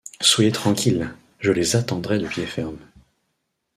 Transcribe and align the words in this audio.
Soyez 0.19 0.51
tranquille, 0.51 1.13
je 1.37 1.51
les 1.51 1.75
attendrai 1.75 2.17
de 2.17 2.25
pied 2.27 2.47
ferme. 2.47 2.79